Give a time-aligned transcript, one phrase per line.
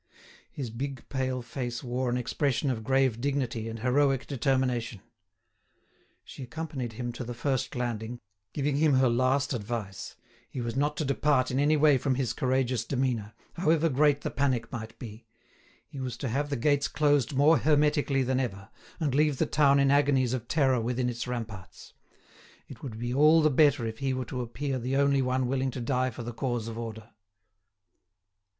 [0.51, 5.01] His big pale face wore an expression of grave dignity and heroic determination.
[6.23, 8.19] She accompanied him to the first landing,
[8.51, 10.15] giving him her last advice:
[10.49, 14.31] he was not to depart in any way from his courageous demeanour, however great the
[14.31, 15.27] panic might be;
[15.85, 19.79] he was to have the gates closed more hermetically than ever, and leave the town
[19.79, 21.93] in agonies of terror within its ramparts;
[22.67, 25.69] it would be all the better if he were to appear the only one willing
[25.69, 27.11] to die for the cause of order.